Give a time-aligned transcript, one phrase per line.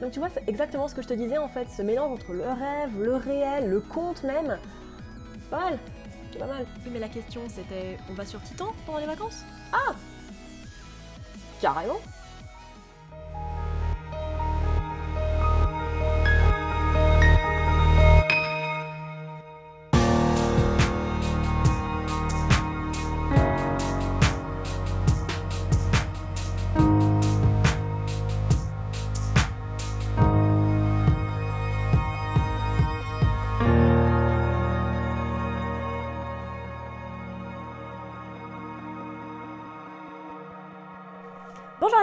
[0.00, 2.32] Donc tu vois, c'est exactement ce que je te disais en fait, ce mélange entre
[2.32, 4.58] le rêve, le réel, le conte même.
[5.50, 5.78] Pas mal,
[6.32, 6.66] c'est pas mal.
[6.90, 9.42] Mais la question c'était on va sur Titan pendant les vacances?
[9.72, 9.94] Ah
[11.60, 12.00] Carrément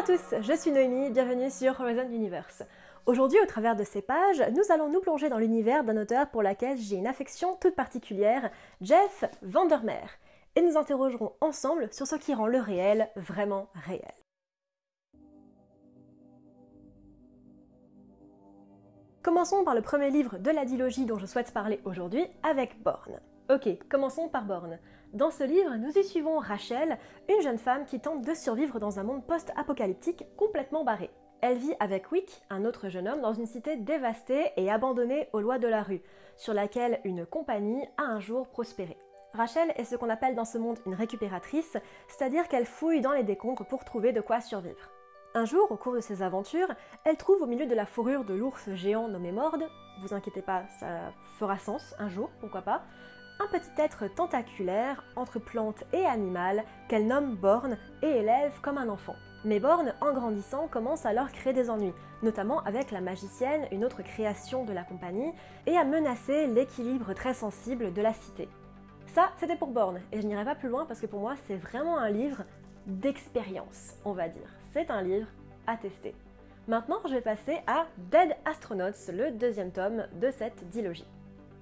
[0.05, 2.61] tous, je suis Noémie, bienvenue sur Horizon Universe.
[3.07, 6.43] Aujourd'hui, au travers de ces pages, nous allons nous plonger dans l'univers d'un auteur pour
[6.43, 10.19] lequel j'ai une affection toute particulière, Jeff Vandermeer,
[10.55, 14.13] et nous interrogerons ensemble sur ce qui rend le réel vraiment réel.
[19.23, 23.19] Commençons par le premier livre de la dilogie dont je souhaite parler aujourd'hui, avec Born.
[23.49, 24.77] Ok, commençons par Born.
[25.15, 26.97] Dans ce livre, nous y suivons Rachel,
[27.29, 31.09] une jeune femme qui tente de survivre dans un monde post-apocalyptique complètement barré.
[31.39, 35.39] Elle vit avec Wick, un autre jeune homme, dans une cité dévastée et abandonnée aux
[35.39, 36.01] lois de la rue,
[36.35, 38.97] sur laquelle une compagnie a un jour prospéré.
[39.33, 41.77] Rachel est ce qu'on appelle dans ce monde une récupératrice,
[42.09, 44.91] c'est-à-dire qu'elle fouille dans les décombres pour trouver de quoi survivre.
[45.33, 46.73] Un jour, au cours de ses aventures,
[47.05, 49.55] elle trouve au milieu de la fourrure de l'ours géant nommé Mord,
[50.01, 52.83] vous inquiétez pas, ça fera sens un jour, pourquoi pas,
[53.39, 58.89] un petit être tentaculaire entre plante et animal qu'elle nomme Born et élève comme un
[58.89, 59.15] enfant.
[59.43, 63.85] Mais Born, en grandissant, commence alors à créer des ennuis, notamment avec la magicienne, une
[63.85, 65.33] autre création de la compagnie,
[65.67, 68.49] et à menacer l'équilibre très sensible de la cité.
[69.13, 71.57] Ça, c'était pour Born, et je n'irai pas plus loin parce que pour moi, c'est
[71.57, 72.43] vraiment un livre
[72.87, 74.49] d'expérience, on va dire.
[74.73, 75.27] C'est un livre
[75.67, 76.15] à tester.
[76.67, 81.05] Maintenant, je vais passer à Dead Astronauts, le deuxième tome de cette dilogie.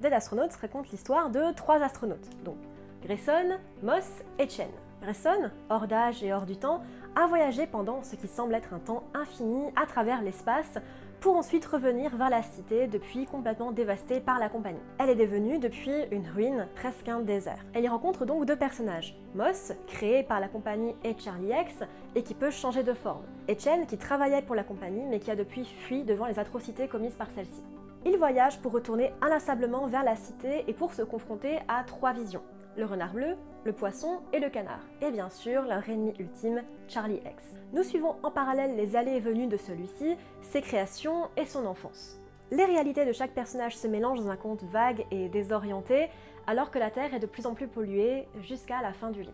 [0.01, 2.57] Dead Astronauts raconte l'histoire de trois astronautes, donc
[3.03, 4.09] Grayson, Moss
[4.39, 4.69] et Chen.
[5.01, 6.81] Grayson, hors d'âge et hors du temps,
[7.15, 10.77] a voyagé pendant ce qui semble être un temps infini à travers l'espace
[11.19, 14.79] pour ensuite revenir vers la cité depuis complètement dévastée par la compagnie.
[14.99, 17.63] Elle est devenue depuis une ruine, presque un désert.
[17.73, 21.83] Elle y rencontre donc deux personnages, Moss, créé par la compagnie et Charlie X,
[22.15, 25.31] et qui peut changer de forme, et Chen, qui travaillait pour la compagnie mais qui
[25.31, 27.61] a depuis fui devant les atrocités commises par celle-ci.
[28.05, 32.43] Ils voyagent pour retourner inlassablement vers la cité et pour se confronter à trois visions.
[32.75, 34.81] Le renard bleu, le poisson et le canard.
[35.01, 37.43] Et bien sûr, leur ennemi ultime, Charlie X.
[37.71, 42.19] Nous suivons en parallèle les allées et venues de celui-ci, ses créations et son enfance.
[42.51, 46.09] Les réalités de chaque personnage se mélangent dans un conte vague et désorienté,
[46.45, 49.33] alors que la Terre est de plus en plus polluée jusqu'à la fin du livre.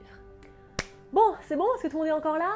[1.11, 2.51] Bon, c'est bon Est-ce que tout le monde est encore là?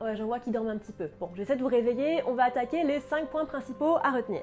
[0.00, 1.08] Ouais, j'en vois qui dorment un petit peu.
[1.20, 4.42] Bon, j'essaie de vous réveiller, on va attaquer les 5 points principaux à retenir.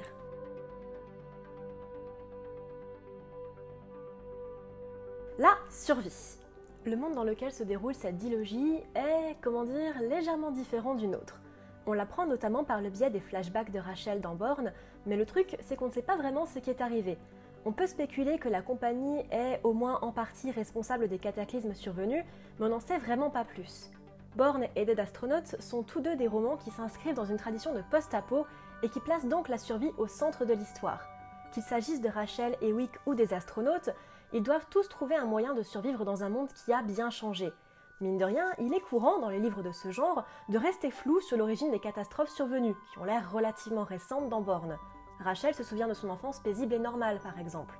[5.41, 6.37] La survie.
[6.85, 11.41] Le monde dans lequel se déroule cette dilogie est, comment dire, légèrement différent du nôtre.
[11.87, 14.71] On l'apprend notamment par le biais des flashbacks de Rachel dans Born,
[15.07, 17.17] mais le truc, c'est qu'on ne sait pas vraiment ce qui est arrivé.
[17.65, 22.23] On peut spéculer que la compagnie est au moins en partie responsable des cataclysmes survenus,
[22.59, 23.89] mais on n'en sait vraiment pas plus.
[24.35, 27.81] Born et Dead Astronauts sont tous deux des romans qui s'inscrivent dans une tradition de
[27.89, 28.45] post-apo
[28.83, 31.07] et qui placent donc la survie au centre de l'histoire.
[31.51, 33.89] Qu'il s'agisse de Rachel et Wick ou des astronautes,
[34.33, 37.51] ils doivent tous trouver un moyen de survivre dans un monde qui a bien changé.
[37.99, 41.19] Mine de rien, il est courant dans les livres de ce genre de rester flou
[41.19, 44.77] sur l'origine des catastrophes survenues, qui ont l'air relativement récentes dans Borne.
[45.19, 47.79] Rachel se souvient de son enfance paisible et normale, par exemple.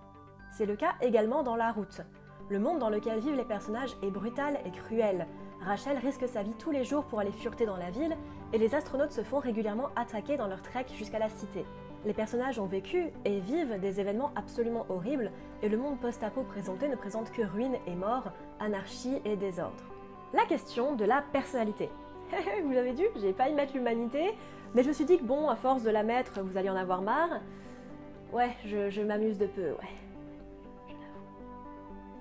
[0.52, 2.02] C'est le cas également dans La Route.
[2.50, 5.26] Le monde dans lequel vivent les personnages est brutal et cruel.
[5.62, 8.16] Rachel risque sa vie tous les jours pour aller fureter dans la ville,
[8.54, 11.66] et les astronautes se font régulièrement attaquer dans leur trek jusqu'à la cité.
[12.06, 15.32] Les personnages ont vécu et vivent des événements absolument horribles,
[15.62, 19.84] et le monde post-apo présenté ne présente que ruines et morts, anarchie et désordre.
[20.34, 21.90] La question de la personnalité.
[22.64, 24.32] vous l'avez vu, j'ai pas y mettre l'humanité,
[24.74, 26.76] mais je me suis dit que bon, à force de la mettre, vous alliez en
[26.76, 27.42] avoir marre.
[28.34, 30.96] Ouais, je, je m'amuse de peu, ouais.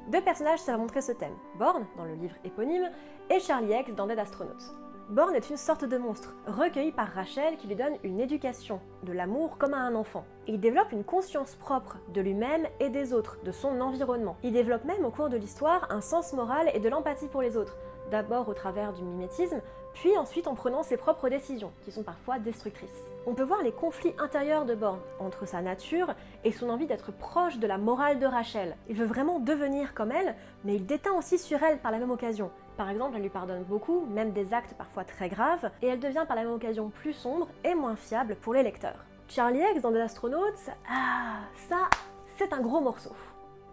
[0.09, 2.91] Deux personnages servent à montrer ce thème, Born, dans le livre éponyme,
[3.31, 4.80] et Charlie X dans Dead Astronauts.
[5.11, 9.13] Born est une sorte de monstre, recueilli par Rachel qui lui donne une éducation, de
[9.13, 10.25] l'amour comme à un enfant.
[10.47, 14.37] Il développe une conscience propre de lui-même et des autres, de son environnement.
[14.45, 17.57] Il développe même au cours de l'histoire un sens moral et de l'empathie pour les
[17.57, 17.77] autres,
[18.13, 19.61] d'abord au travers du mimétisme,
[19.95, 23.11] puis ensuite en prenant ses propres décisions, qui sont parfois destructrices.
[23.27, 26.15] On peut voir les conflits intérieurs de Born, entre sa nature
[26.45, 28.77] et son envie d'être proche de la morale de Rachel.
[28.89, 32.13] Il veut vraiment devenir comme elle, mais il déteint aussi sur elle par la même
[32.13, 36.01] occasion, Par exemple, elle lui pardonne beaucoup, même des actes parfois très graves, et elle
[36.01, 39.05] devient par la même occasion plus sombre et moins fiable pour les lecteurs.
[39.29, 41.91] Charlie X dans The Astronautes, ah, ça,
[42.39, 43.13] c'est un gros morceau.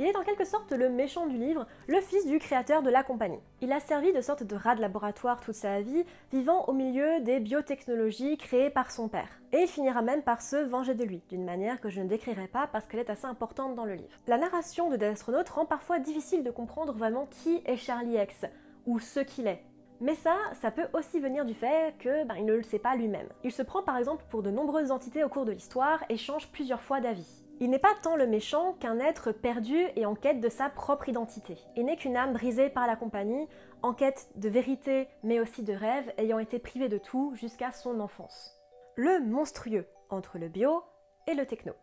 [0.02, 3.02] Il est en quelque sorte le méchant du livre, le fils du créateur de la
[3.02, 3.40] compagnie.
[3.62, 7.22] Il a servi de sorte de rat de laboratoire toute sa vie, vivant au milieu
[7.22, 9.40] des biotechnologies créées par son père.
[9.54, 12.48] Et il finira même par se venger de lui, d'une manière que je ne décrirai
[12.48, 14.20] pas parce qu'elle est assez importante dans le livre.
[14.28, 18.46] La narration de des astronautes rend parfois difficile de comprendre vraiment qui est Charlie X,
[18.88, 19.64] ou ce qu'il est.
[20.00, 22.96] Mais ça, ça peut aussi venir du fait que ben, il ne le sait pas
[22.96, 23.30] lui-même.
[23.44, 26.52] Il se prend par exemple pour de nombreuses entités au cours de l'histoire et change
[26.52, 27.44] plusieurs fois d'avis.
[27.60, 31.10] Il n'est pas tant le méchant qu'un être perdu et en quête de sa propre
[31.10, 31.58] identité.
[31.76, 33.48] Il n'est qu'une âme brisée par la compagnie,
[33.82, 38.00] en quête de vérité mais aussi de rêve, ayant été privé de tout jusqu'à son
[38.00, 38.56] enfance.
[38.96, 40.84] Le monstrueux entre le bio
[41.26, 41.74] et le techno.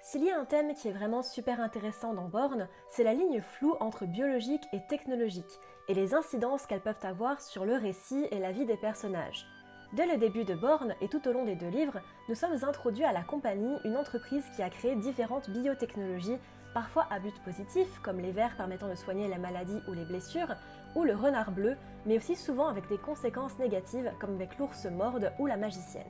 [0.00, 3.40] S'il y a un thème qui est vraiment super intéressant dans Born, c'est la ligne
[3.40, 8.38] floue entre biologique et technologique, et les incidences qu'elles peuvent avoir sur le récit et
[8.38, 9.46] la vie des personnages.
[9.94, 13.04] Dès le début de Born et tout au long des deux livres, nous sommes introduits
[13.04, 16.36] à la compagnie, une entreprise qui a créé différentes biotechnologies,
[16.74, 20.54] parfois à but positif, comme les vers permettant de soigner la maladie ou les blessures,
[20.94, 21.74] ou le renard bleu,
[22.04, 26.04] mais aussi souvent avec des conséquences négatives, comme avec l'ours morde ou la magicienne.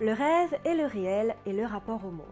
[0.00, 2.26] Le rêve et le réel et le rapport au monde.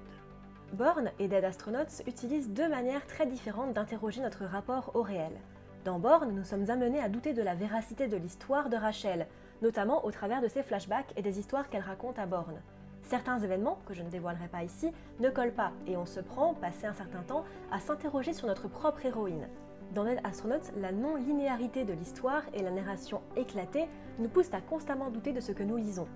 [0.73, 5.39] Born et Dead Astronauts utilisent deux manières très différentes d'interroger notre rapport au réel.
[5.85, 9.27] Dans Born, nous sommes amenés à douter de la véracité de l'histoire de Rachel,
[9.63, 12.63] notamment au travers de ses flashbacks et des histoires qu'elle raconte à Borne.
[13.03, 16.55] Certains événements, que je ne dévoilerai pas ici, ne collent pas et on se prend,
[16.55, 17.43] passé un certain temps,
[17.73, 19.49] à s'interroger sur notre propre héroïne.
[19.93, 23.89] Dans Ned Astronaut, la non-linéarité de l'histoire et la narration éclatée
[24.21, 26.07] nous poussent à constamment douter de ce que nous lisons.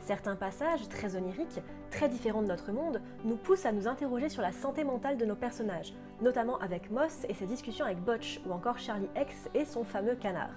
[0.00, 4.40] Certains passages, très oniriques, très différents de notre monde, nous poussent à nous interroger sur
[4.40, 8.52] la santé mentale de nos personnages, notamment avec Moss et ses discussions avec Botch ou
[8.52, 10.54] encore Charlie X et son fameux canard.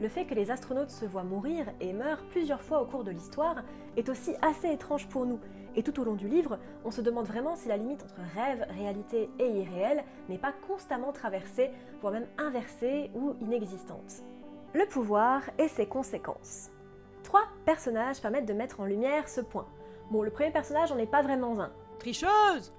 [0.00, 3.12] Le fait que les astronautes se voient mourir et meurent plusieurs fois au cours de
[3.12, 3.62] l'histoire
[3.96, 5.38] est aussi assez étrange pour nous,
[5.76, 8.66] et tout au long du livre, on se demande vraiment si la limite entre rêve,
[8.70, 11.70] réalité et irréel n'est pas constamment traversée,
[12.00, 14.22] voire même inversée ou inexistante.
[14.72, 16.70] Le pouvoir et ses conséquences.
[17.22, 19.66] Trois personnages permettent de mettre en lumière ce point.
[20.10, 21.72] Bon, le premier personnage, on n'est pas vraiment un.
[21.98, 22.72] Tricheuse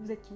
[0.00, 0.34] Vous êtes qui?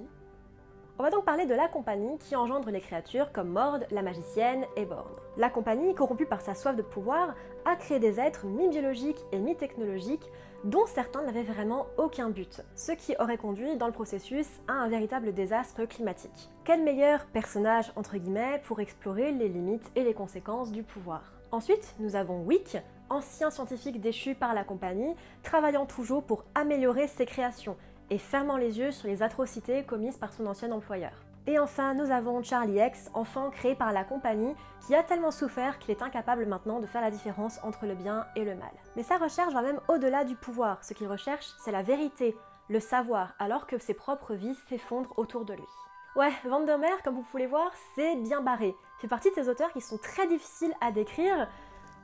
[0.99, 4.63] On va donc parler de la compagnie qui engendre les créatures comme Mord, la magicienne
[4.77, 5.11] et Born.
[5.37, 7.33] La compagnie, corrompue par sa soif de pouvoir,
[7.65, 10.31] a créé des êtres mi-biologiques et mi-technologiques
[10.63, 14.87] dont certains n'avaient vraiment aucun but, ce qui aurait conduit dans le processus à un
[14.87, 16.49] véritable désastre climatique.
[16.63, 21.23] Quel meilleur personnage entre guillemets pour explorer les limites et les conséquences du pouvoir?
[21.51, 22.77] Ensuite, nous avons Wick,
[23.09, 27.75] ancien scientifique déchu par la compagnie, travaillant toujours pour améliorer ses créations
[28.09, 31.13] et fermant les yeux sur les atrocités commises par son ancien employeur.
[31.47, 34.55] Et enfin, nous avons Charlie X, enfant créé par la compagnie,
[34.85, 38.25] qui a tellement souffert qu'il est incapable maintenant de faire la différence entre le bien
[38.35, 38.71] et le mal.
[38.95, 40.83] Mais sa recherche va même au-delà du pouvoir.
[40.83, 42.35] Ce qu'il recherche, c'est la vérité,
[42.67, 45.67] le savoir, alors que ses propres vies s'effondrent autour de lui.
[46.15, 48.73] Ouais, Vandermeer, comme vous pouvez voir, c'est bien barré.
[48.99, 51.47] Fait partie de ces auteurs qui sont très difficiles à décrire.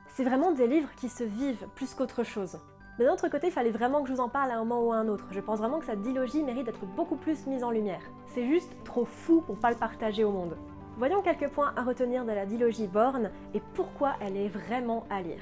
[0.08, 2.58] C'est vraiment des livres qui se vivent plus qu'autre chose.
[2.98, 4.82] Mais d'un autre côté, il fallait vraiment que je vous en parle à un moment
[4.82, 5.26] ou à un autre.
[5.30, 8.02] Je pense vraiment que sa dilogie mérite d'être beaucoup plus mise en lumière.
[8.26, 10.56] C'est juste trop fou pour pas le partager au monde.
[10.98, 15.22] Voyons quelques points à retenir de la dilogie Born et pourquoi elle est vraiment à
[15.22, 15.40] lire.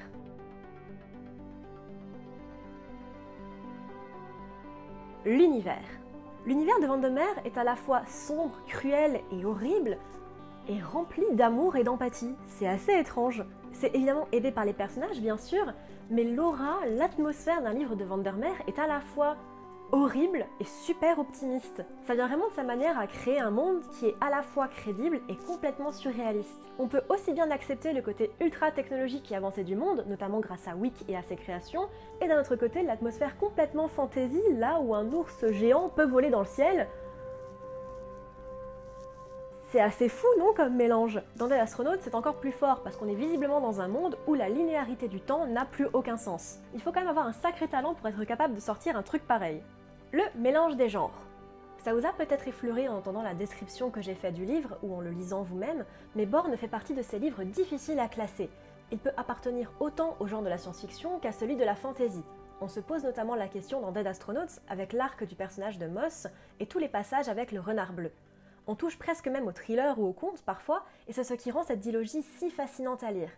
[5.27, 5.77] L'univers.
[6.47, 9.99] L'univers de Vandemer est à la fois sombre, cruel et horrible,
[10.69, 12.35] et rempli d'amour et d'empathie.
[12.47, 13.45] C'est assez étrange.
[13.73, 15.75] C'est évidemment aidé par les personnages, bien sûr,
[16.11, 19.37] mais l'aura, l'atmosphère d'un livre de Vandermeer est à la fois
[19.93, 21.85] horrible et super optimiste.
[22.07, 24.69] Ça vient vraiment de sa manière à créer un monde qui est à la fois
[24.69, 26.69] crédible et complètement surréaliste.
[26.79, 30.69] On peut aussi bien accepter le côté ultra technologique et avancé du monde, notamment grâce
[30.69, 31.89] à Wick et à ses créations,
[32.21, 36.41] et d'un autre côté l'atmosphère complètement fantasy, là où un ours géant peut voler dans
[36.41, 36.87] le ciel,
[39.71, 43.07] c'est assez fou, non, comme mélange Dans Dead Astronaut, c'est encore plus fort parce qu'on
[43.07, 46.59] est visiblement dans un monde où la linéarité du temps n'a plus aucun sens.
[46.75, 49.25] Il faut quand même avoir un sacré talent pour être capable de sortir un truc
[49.25, 49.63] pareil.
[50.11, 51.15] Le mélange des genres.
[51.79, 54.93] Ça vous a peut-être effleuré en entendant la description que j'ai faite du livre ou
[54.93, 55.85] en le lisant vous-même,
[56.17, 58.51] mais Born fait partie de ces livres difficiles à classer.
[58.91, 62.25] Il peut appartenir autant au genre de la science-fiction qu'à celui de la fantasy.
[62.61, 66.27] On se pose notamment la question dans Dead Astronauts avec l'arc du personnage de Moss
[66.59, 68.11] et tous les passages avec le renard bleu.
[68.67, 71.63] On touche presque même au thriller ou au conte parfois, et c'est ce qui rend
[71.63, 73.31] cette dilogie si fascinante à lire.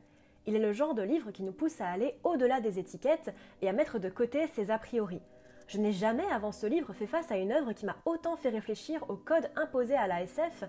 [0.47, 3.69] Il est le genre de livre qui nous pousse à aller au-delà des étiquettes et
[3.69, 5.21] à mettre de côté ses a priori.
[5.69, 8.49] Je n'ai jamais avant ce livre fait face à une œuvre qui m'a autant fait
[8.51, 10.65] réfléchir aux codes imposés à la SF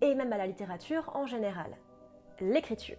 [0.00, 1.76] et même à la littérature en général.
[2.40, 2.96] L'écriture.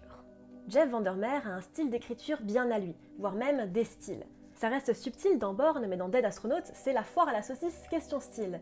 [0.68, 4.26] Jeff Vandermeer a un style d'écriture bien à lui, voire même des styles.
[4.54, 7.88] Ça reste subtil dans Born, mais dans Dead Astronaut, c'est la foire à la saucisse
[7.90, 8.60] question style.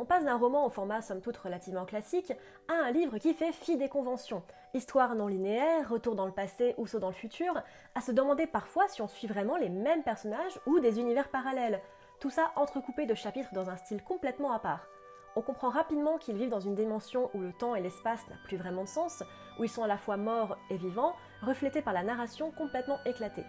[0.00, 2.32] On passe d'un roman au format somme toute relativement classique
[2.68, 4.44] à un livre qui fait fi des conventions.
[4.72, 7.60] Histoire non linéaire, retour dans le passé ou saut dans le futur,
[7.96, 11.80] à se demander parfois si on suit vraiment les mêmes personnages ou des univers parallèles.
[12.20, 14.86] Tout ça entrecoupé de chapitres dans un style complètement à part.
[15.34, 18.56] On comprend rapidement qu'ils vivent dans une dimension où le temps et l'espace n'ont plus
[18.56, 19.24] vraiment de sens,
[19.58, 23.44] où ils sont à la fois morts et vivants, reflétés par la narration complètement éclatée.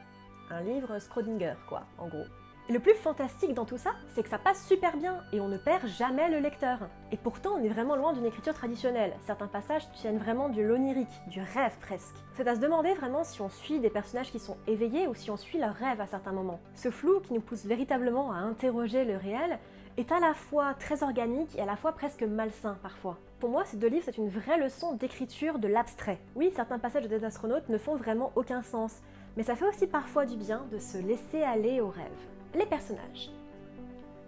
[0.50, 2.26] Un livre Schrödinger, quoi, en gros.
[2.72, 5.58] Le plus fantastique dans tout ça, c'est que ça passe super bien et on ne
[5.58, 6.78] perd jamais le lecteur.
[7.12, 9.16] Et pourtant, on est vraiment loin d'une écriture traditionnelle.
[9.26, 12.16] Certains passages tiennent vraiment du l'onirique, du rêve presque.
[12.36, 15.32] C'est à se demander vraiment si on suit des personnages qui sont éveillés ou si
[15.32, 16.60] on suit leur rêve à certains moments.
[16.76, 19.58] Ce flou qui nous pousse véritablement à interroger le réel
[19.98, 23.18] est à la fois très organique et à la fois presque malsain parfois.
[23.40, 26.20] Pour moi, ces deux livres, c'est une vraie leçon d'écriture de l'abstrait.
[26.36, 29.02] Oui, certains passages des astronautes ne font vraiment aucun sens,
[29.38, 33.30] mais ça fait aussi parfois du bien de se laisser aller au rêve les personnages.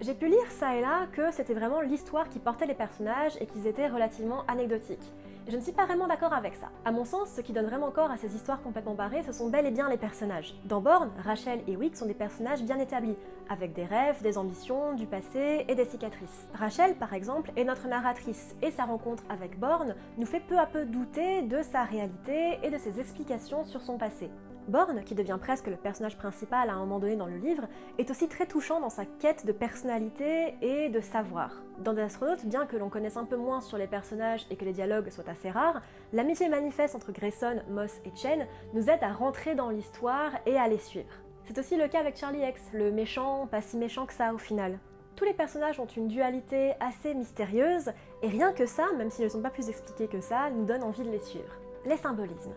[0.01, 3.45] J'ai pu lire ça et là que c'était vraiment l'histoire qui portait les personnages et
[3.45, 5.11] qu'ils étaient relativement anecdotiques.
[5.47, 6.69] Je ne suis pas vraiment d'accord avec ça.
[6.85, 9.49] À mon sens, ce qui donne vraiment corps à ces histoires complètement barrées, ce sont
[9.49, 10.55] bel et bien les personnages.
[10.65, 13.15] Dans Born, Rachel et Wick sont des personnages bien établis,
[13.49, 16.47] avec des rêves, des ambitions, du passé et des cicatrices.
[16.53, 20.67] Rachel, par exemple, est notre narratrice, et sa rencontre avec Born nous fait peu à
[20.67, 24.29] peu douter de sa réalité et de ses explications sur son passé.
[24.67, 28.09] Born, qui devient presque le personnage principal à un moment donné dans le livre, est
[28.11, 31.63] aussi très touchant dans sa quête de personnalité et de savoir.
[31.79, 34.65] Dans des astronautes, bien que l'on connaisse un peu moins sur les personnages et que
[34.65, 35.81] les dialogues soient assez rares,
[36.13, 40.67] l'amitié manifeste entre Grayson, Moss et Chen nous aide à rentrer dans l'histoire et à
[40.67, 41.09] les suivre.
[41.45, 44.37] C'est aussi le cas avec Charlie X, le méchant pas si méchant que ça au
[44.37, 44.77] final.
[45.15, 47.91] Tous les personnages ont une dualité assez mystérieuse,
[48.21, 50.83] et rien que ça, même s'ils ne sont pas plus expliqués que ça, nous donne
[50.83, 51.53] envie de les suivre.
[51.85, 52.53] Les symbolismes.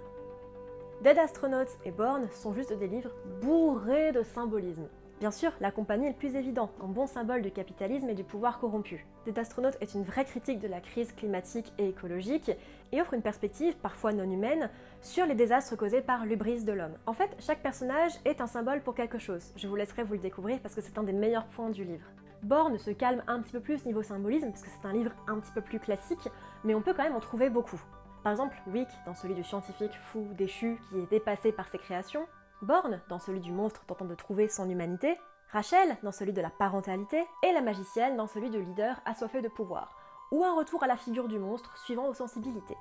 [1.04, 3.10] Dead Astronauts et Born sont juste des livres
[3.42, 4.88] bourrés de symbolisme.
[5.20, 8.24] Bien sûr, la compagnie est le plus évident, un bon symbole du capitalisme et du
[8.24, 9.04] pouvoir corrompu.
[9.26, 12.50] Dead Astronaut est une vraie critique de la crise climatique et écologique
[12.90, 14.70] et offre une perspective, parfois non humaine,
[15.02, 16.96] sur les désastres causés par l'ubris de l'homme.
[17.04, 19.52] En fait, chaque personnage est un symbole pour quelque chose.
[19.56, 22.06] Je vous laisserai vous le découvrir parce que c'est un des meilleurs points du livre.
[22.44, 25.38] Born se calme un petit peu plus niveau symbolisme parce que c'est un livre un
[25.38, 26.30] petit peu plus classique,
[26.64, 27.82] mais on peut quand même en trouver beaucoup.
[28.24, 32.26] Par exemple, Wick dans celui du scientifique fou déchu qui est dépassé par ses créations,
[32.62, 35.18] Born dans celui du monstre tentant de trouver son humanité,
[35.52, 39.48] Rachel dans celui de la parentalité, et la magicienne dans celui de leader assoiffé de
[39.48, 39.94] pouvoir,
[40.32, 42.78] ou un retour à la figure du monstre suivant aux sensibilités.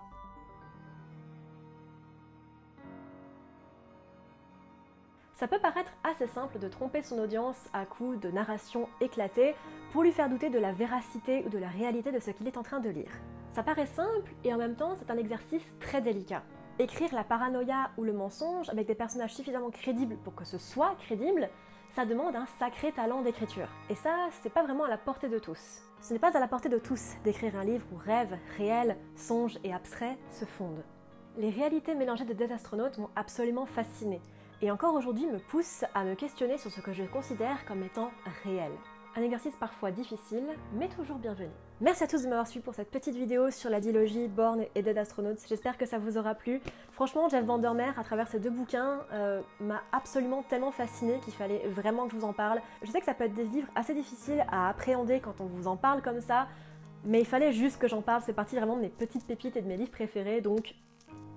[5.36, 9.56] Ça peut paraître assez simple de tromper son audience à coups de narration éclatée
[9.92, 12.56] pour lui faire douter de la véracité ou de la réalité de ce qu'il est
[12.56, 13.12] en train de lire.
[13.54, 16.42] Ça paraît simple et en même temps c'est un exercice très délicat.
[16.80, 20.96] Écrire la paranoïa ou le mensonge avec des personnages suffisamment crédibles pour que ce soit
[20.96, 21.48] crédible,
[21.96, 23.68] ça demande un sacré talent d'écriture.
[23.92, 25.84] Et ça, c'est pas vraiment à la portée de tous.
[26.02, 29.60] Ce n'est pas à la portée de tous d'écrire un livre où rêves, réels, songes
[29.64, 30.84] et abstraits se fondent.
[31.38, 34.20] Les réalités mélangées de Dead Astronautes m'ont absolument fasciné
[34.64, 38.10] et encore aujourd'hui me poussent à me questionner sur ce que je considère comme étant
[38.44, 38.72] réel.
[39.16, 41.50] Un exercice parfois difficile, mais toujours bienvenu.
[41.82, 44.82] Merci à tous de m'avoir suivi pour cette petite vidéo sur la dilogie Born et
[44.84, 45.36] Dead Astronauts.
[45.50, 46.62] J'espère que ça vous aura plu.
[46.92, 51.68] Franchement, Jeff Vandermeer, à travers ces deux bouquins, euh, m'a absolument tellement fasciné qu'il fallait
[51.68, 52.62] vraiment que je vous en parle.
[52.84, 55.68] Je sais que ça peut être des livres assez difficiles à appréhender quand on vous
[55.68, 56.48] en parle comme ça,
[57.06, 58.22] mais il fallait juste que j'en parle.
[58.24, 60.76] C'est parti vraiment de mes petites pépites et de mes livres préférés, donc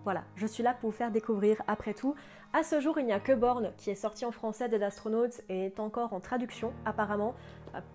[0.05, 2.15] voilà, je suis là pour vous faire découvrir après tout.
[2.53, 5.41] À ce jour, il n'y a que Born qui est sorti en français des Astronauts
[5.49, 7.35] et est encore en traduction apparemment.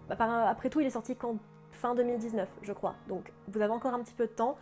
[0.10, 1.38] Après tout, il est sorti qu'en
[1.82, 2.96] fin 2019, je crois.
[3.10, 4.56] Donc vous avez encore un petit peu de temps.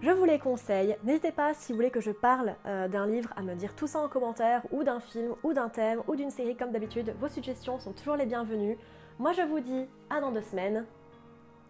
[0.00, 0.96] Je vous les conseille.
[1.02, 3.88] N'hésitez pas, si vous voulez que je parle euh, d'un livre, à me dire tout
[3.88, 7.12] ça en commentaire, ou d'un film, ou d'un thème, ou d'une série comme d'habitude.
[7.18, 8.78] Vos suggestions sont toujours les bienvenues.
[9.18, 10.84] Moi, je vous dis à dans deux semaines.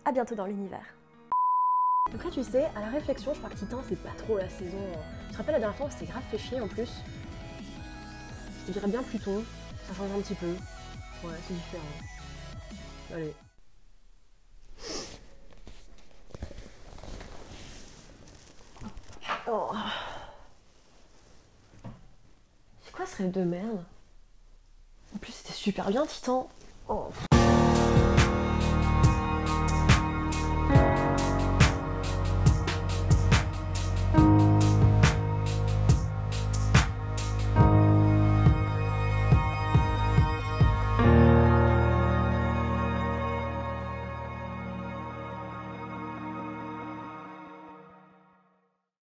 [0.05, 0.95] À bientôt dans l'univers.
[2.13, 4.77] Là, tu sais, à la réflexion, je crois que Titan, c'est pas trop la saison.
[4.77, 5.01] Euh.
[5.29, 7.03] Tu te rappelles la dernière fois, c'était grave fait chier en plus.
[8.67, 9.43] Je dirais bien Pluton,
[9.87, 10.51] ça change un petit peu.
[11.25, 11.83] Ouais, c'est différent.
[13.15, 13.35] Allez.
[19.51, 19.71] Oh.
[22.83, 23.83] C'est quoi ce rêve de merde?
[25.15, 26.49] En plus, c'était super bien, Titan.
[26.89, 27.09] Oh.